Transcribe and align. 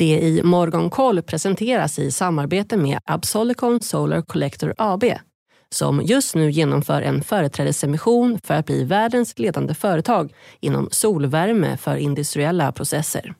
Det 0.00 0.20
i 0.20 0.42
Morgonkoll 0.42 1.22
presenteras 1.22 1.98
i 1.98 2.10
samarbete 2.10 2.76
med 2.76 2.98
Absolicon 3.04 3.80
Solar 3.80 4.22
Collector 4.22 4.74
AB 4.78 5.04
som 5.74 6.02
just 6.02 6.34
nu 6.34 6.50
genomför 6.50 7.02
en 7.02 7.22
företrädesemission 7.22 8.38
för 8.44 8.54
att 8.54 8.66
bli 8.66 8.84
världens 8.84 9.38
ledande 9.38 9.74
företag 9.74 10.32
inom 10.60 10.88
solvärme 10.90 11.76
för 11.76 11.96
industriella 11.96 12.72
processer. 12.72 13.34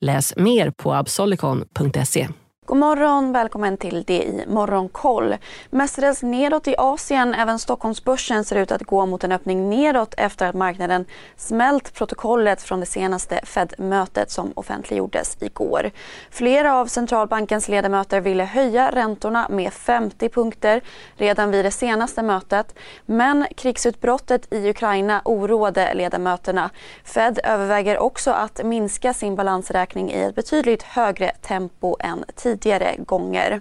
Läs 0.00 0.36
mer 0.36 0.70
på 0.70 0.94
absolicon.se. 0.94 2.28
God 2.66 2.78
morgon, 2.78 3.32
välkommen 3.32 3.76
till 3.76 4.02
det 4.02 4.22
i 4.22 4.44
Morgonkoll. 4.46 5.36
Mestadels 5.70 6.22
nedåt 6.22 6.68
i 6.68 6.74
Asien, 6.78 7.34
även 7.34 7.58
Stockholmsbörsen 7.58 8.44
ser 8.44 8.56
ut 8.56 8.72
att 8.72 8.82
gå 8.82 9.06
mot 9.06 9.24
en 9.24 9.32
öppning 9.32 9.70
nedåt 9.70 10.14
efter 10.16 10.46
att 10.46 10.54
marknaden 10.54 11.04
smält 11.36 11.94
protokollet 11.94 12.62
från 12.62 12.80
det 12.80 12.86
senaste 12.86 13.40
Fed-mötet 13.44 14.30
som 14.30 14.52
offentliggjordes 14.54 15.36
igår. 15.40 15.90
Flera 16.30 16.74
av 16.74 16.86
centralbankens 16.86 17.68
ledamöter 17.68 18.20
ville 18.20 18.44
höja 18.44 18.90
räntorna 18.90 19.46
med 19.50 19.72
50 19.72 20.28
punkter 20.28 20.80
redan 21.16 21.50
vid 21.50 21.64
det 21.64 21.70
senaste 21.70 22.22
mötet. 22.22 22.74
Men 23.04 23.46
krigsutbrottet 23.56 24.52
i 24.52 24.70
Ukraina 24.70 25.22
oroade 25.24 25.94
ledamöterna. 25.94 26.70
Fed 27.04 27.38
överväger 27.44 27.98
också 27.98 28.30
att 28.30 28.64
minska 28.64 29.14
sin 29.14 29.36
balansräkning 29.36 30.10
i 30.10 30.22
ett 30.22 30.34
betydligt 30.34 30.82
högre 30.82 31.32
tempo 31.42 31.96
än 32.00 32.24
tidigare 32.34 32.55
tidigare 32.58 32.96
gånger. 32.98 33.60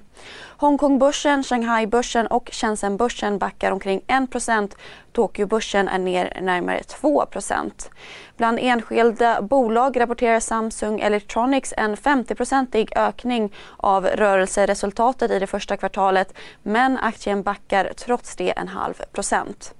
Hongkongbörsen, 0.57 1.43
Shanghaibörsen 1.43 2.27
och 2.27 2.49
Shenzhenbörsen 2.51 3.37
backar 3.37 3.71
omkring 3.71 4.01
1 4.07 4.75
Tokyobörsen 5.13 5.87
är 5.87 5.99
ner 5.99 6.41
närmare 6.41 6.79
2% 6.79 7.89
Bland 8.37 8.59
enskilda 8.61 9.41
bolag 9.41 9.99
rapporterar 9.99 10.39
Samsung 10.39 10.99
Electronics 10.99 11.73
en 11.77 11.95
50-procentig 11.95 12.97
ökning 12.97 13.53
av 13.77 14.05
rörelseresultatet 14.05 15.31
i 15.31 15.39
det 15.39 15.47
första 15.47 15.77
kvartalet 15.77 16.33
men 16.63 16.97
aktien 16.97 17.43
backar 17.43 17.91
trots 17.97 18.35
det 18.35 18.51
en 18.51 18.67
halv 18.67 18.93
procent. 19.11 19.73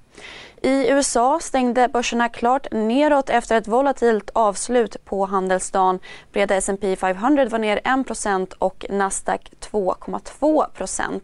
I 0.66 0.90
USA 0.90 1.40
stängde 1.40 1.88
börserna 1.88 2.30
klart 2.30 2.68
neråt 2.72 3.30
efter 3.30 3.58
ett 3.58 3.68
volatilt 3.68 4.30
avslut 4.34 5.06
på 5.06 5.26
handelsdagen. 5.26 6.00
Breda 6.32 6.56
S&P 6.56 6.96
500 6.96 7.46
var 7.46 7.60
ner 7.60 7.80
1% 7.84 8.54
och 8.60 8.86
Nasdaq 8.90 9.52
2,2% 9.72 11.22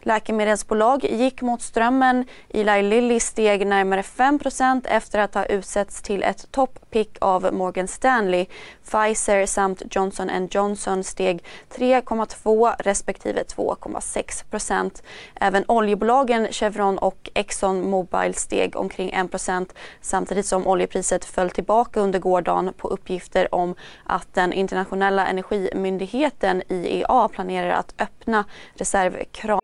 Läkemedelsbolag 0.00 1.04
gick 1.04 1.42
mot 1.42 1.62
strömmen. 1.62 2.24
Eli 2.48 2.82
Lilly 2.82 3.20
steg 3.20 3.66
närmare 3.66 4.02
5% 4.02 4.86
efter 4.88 5.18
att 5.18 5.34
ha 5.34 5.44
utsetts 5.44 6.02
till 6.02 6.22
ett 6.22 6.52
topppick 6.52 7.18
av 7.20 7.54
Morgan 7.54 7.88
Stanley. 7.88 8.46
Pfizer 8.84 9.46
samt 9.46 9.82
Johnson 9.90 10.48
Johnson 10.50 11.04
steg 11.04 11.44
3,2 11.70 12.74
respektive 12.78 13.42
2,6% 13.42 15.02
Även 15.40 15.64
oljebolagen 15.68 16.48
Chevron 16.50 16.98
och 16.98 17.30
Exxon 17.34 17.90
Mobil 17.90 18.34
steg 18.34 18.76
omkring 18.78 19.10
1 19.10 19.74
samtidigt 20.00 20.46
som 20.46 20.66
oljepriset 20.66 21.24
föll 21.24 21.50
tillbaka 21.50 22.00
under 22.00 22.18
gårdagen 22.18 22.72
på 22.76 22.88
uppgifter 22.88 23.54
om 23.54 23.74
att 24.04 24.34
den 24.34 24.52
internationella 24.52 25.26
energimyndigheten 25.26 26.62
IEA 26.68 27.28
planerar 27.28 27.70
att 27.70 27.94
öppna 27.98 28.44
reservkran. 28.74 29.60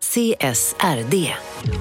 CSRD, 0.00 1.34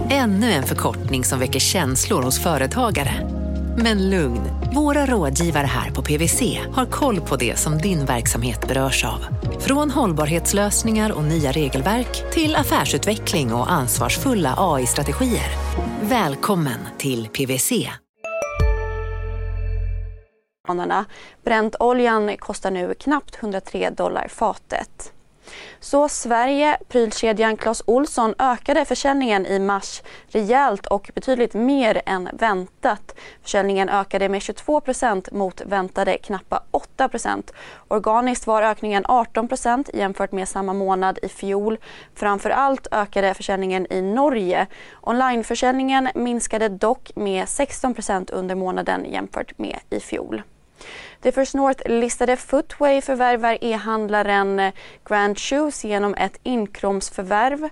ännu 0.09 0.51
en 0.51 0.63
förkortning 0.63 1.23
som 1.23 1.39
väcker 1.39 1.59
känslor 1.59 2.21
hos 2.21 2.43
företagare. 2.43 3.38
Men 3.83 4.09
lugn, 4.09 4.41
våra 4.75 5.05
rådgivare 5.05 5.65
här 5.65 5.91
på 5.91 6.01
PWC 6.01 6.59
har 6.73 6.85
koll 6.85 7.21
på 7.21 7.35
det 7.35 7.59
som 7.59 7.77
din 7.77 8.05
verksamhet 8.05 8.67
berörs 8.67 9.05
av. 9.05 9.25
Från 9.59 9.91
hållbarhetslösningar 9.91 11.11
och 11.11 11.23
nya 11.23 11.51
regelverk 11.51 12.31
till 12.31 12.55
affärsutveckling 12.55 13.53
och 13.53 13.71
ansvarsfulla 13.71 14.55
AI-strategier. 14.57 15.49
Välkommen 16.01 16.79
till 16.97 17.27
PWC. 17.27 17.71
Bräntoljan 21.43 22.37
kostar 22.37 22.71
nu 22.71 22.93
knappt 22.93 23.35
103 23.43 23.89
dollar 23.89 24.27
fatet. 24.27 25.13
Så 25.79 26.09
Sverige, 26.09 26.77
prylkedjan 26.87 27.57
Clas 27.57 27.83
Olsson 27.85 28.33
ökade 28.39 28.85
försäljningen 28.85 29.45
i 29.45 29.59
mars 29.59 30.01
rejält 30.27 30.85
och 30.85 31.11
betydligt 31.15 31.53
mer 31.53 32.01
än 32.05 32.29
väntat. 32.33 33.15
Försäljningen 33.41 33.89
ökade 33.89 34.29
med 34.29 34.39
22% 34.39 35.33
mot 35.33 35.61
väntade 35.65 36.17
knappa 36.17 36.63
8% 36.97 37.51
Organiskt 37.87 38.47
var 38.47 38.61
ökningen 38.61 39.05
18% 39.05 39.89
jämfört 39.93 40.31
med 40.31 40.47
samma 40.47 40.73
månad 40.73 41.19
i 41.21 41.29
fjol. 41.29 41.77
Framför 42.15 42.49
allt 42.49 42.87
ökade 42.91 43.33
försäljningen 43.33 43.87
i 43.89 44.01
Norge. 44.01 44.67
Onlineförsäljningen 45.01 46.09
minskade 46.15 46.69
dock 46.69 47.11
med 47.15 47.45
16% 47.45 48.33
under 48.33 48.55
månaden 48.55 49.05
jämfört 49.11 49.57
med 49.57 49.79
i 49.89 49.99
fjol. 49.99 50.43
Det 51.21 51.31
First 51.31 51.53
North-listade 51.55 52.35
Footway 52.35 53.01
förvärvar 53.01 53.57
e-handlaren 53.61 54.71
Grand 55.05 55.39
Shoes 55.39 55.83
genom 55.83 56.15
ett 56.15 56.39
inkromsförvärv 56.43 57.69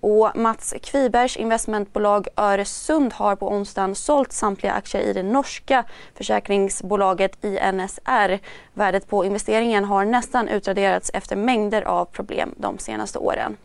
och 0.00 0.30
Mats 0.34 0.74
Kvibergs 0.82 1.36
investmentbolag 1.36 2.28
Öresund 2.36 3.12
har 3.12 3.36
på 3.36 3.48
onsdagen 3.48 3.94
sålt 3.94 4.32
samtliga 4.32 4.72
aktier 4.72 5.02
i 5.02 5.12
det 5.12 5.22
norska 5.22 5.84
försäkringsbolaget 6.14 7.44
INSR. 7.44 8.38
Värdet 8.74 9.08
på 9.08 9.24
investeringen 9.24 9.84
har 9.84 10.04
nästan 10.04 10.48
utraderats 10.48 11.10
efter 11.14 11.36
mängder 11.36 11.82
av 11.82 12.04
problem 12.04 12.54
de 12.56 12.78
senaste 12.78 13.18
åren. 13.18 13.56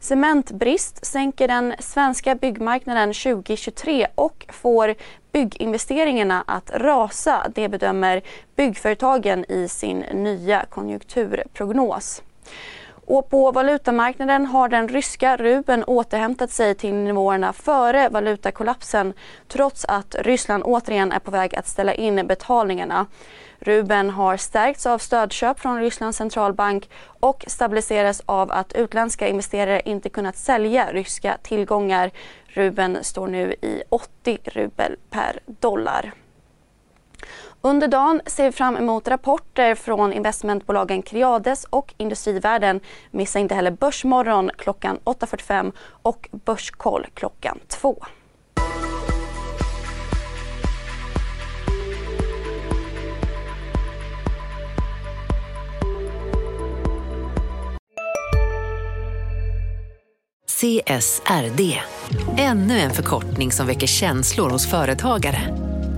Cementbrist 0.00 1.06
sänker 1.06 1.48
den 1.48 1.74
svenska 1.78 2.34
byggmarknaden 2.34 3.12
2023 3.12 4.06
och 4.14 4.46
får 4.48 4.94
bygginvesteringarna 5.32 6.44
att 6.46 6.70
rasa. 6.74 7.46
Det 7.54 7.68
bedömer 7.68 8.22
byggföretagen 8.56 9.44
i 9.48 9.68
sin 9.68 9.98
nya 9.98 10.64
konjunkturprognos. 10.70 12.22
Och 13.06 13.30
på 13.30 13.52
valutamarknaden 13.52 14.46
har 14.46 14.68
den 14.68 14.88
ryska 14.88 15.36
rubeln 15.36 15.84
återhämtat 15.84 16.50
sig 16.50 16.74
till 16.74 16.94
nivåerna 16.94 17.52
före 17.52 18.08
valutakollapsen 18.08 19.12
trots 19.48 19.84
att 19.84 20.14
Ryssland 20.18 20.62
återigen 20.66 21.12
är 21.12 21.18
på 21.18 21.30
väg 21.30 21.56
att 21.56 21.66
ställa 21.66 21.94
in 21.94 22.26
betalningarna. 22.26 23.06
Rubeln 23.58 24.10
har 24.10 24.36
stärkts 24.36 24.86
av 24.86 24.98
stödköp 24.98 25.60
från 25.60 25.80
Rysslands 25.80 26.18
centralbank 26.18 26.90
och 27.04 27.44
stabiliseras 27.46 28.22
av 28.26 28.52
att 28.52 28.72
utländska 28.72 29.28
investerare 29.28 29.82
inte 29.84 30.08
kunnat 30.08 30.36
sälja 30.36 30.92
ryska 30.92 31.36
tillgångar. 31.42 32.10
Rubeln 32.46 32.98
står 33.04 33.26
nu 33.26 33.52
i 33.52 33.82
80 33.88 34.38
rubel 34.44 34.96
per 35.10 35.40
dollar. 35.46 36.12
Under 37.64 37.88
dagen 37.88 38.20
ser 38.26 38.44
vi 38.44 38.52
fram 38.52 38.76
emot 38.76 39.08
rapporter 39.08 39.74
från 39.74 40.12
investmentbolagen 40.12 41.02
Creades 41.02 41.64
och 41.64 41.94
Industrivärden. 41.96 42.80
Missa 43.10 43.38
inte 43.38 43.54
heller 43.54 43.70
Börsmorgon 43.70 44.50
klockan 44.58 44.98
8.45 45.04 45.72
och 46.02 46.28
Börskoll 46.32 47.06
klockan 47.14 47.58
2. 47.68 48.04
CSRD, 60.46 61.80
ännu 62.38 62.78
en 62.78 62.90
förkortning 62.90 63.52
som 63.52 63.66
väcker 63.66 63.86
känslor 63.86 64.50
hos 64.50 64.70
företagare. 64.70 65.61